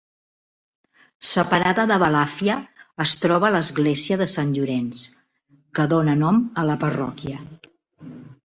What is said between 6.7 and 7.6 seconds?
la parròquia.